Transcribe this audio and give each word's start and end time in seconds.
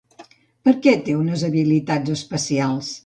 Per 0.69 0.71
què 0.87 0.95
té 1.09 1.15
unes 1.19 1.43
habilitats 1.49 2.15
especials? 2.17 2.91